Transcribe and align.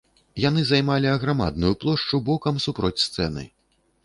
Яны 0.43 0.61
займалі 0.69 1.11
аграмадную 1.11 1.73
плошчу, 1.83 2.21
бокам 2.31 2.55
супроць 2.65 2.97
сцэны. 3.07 3.49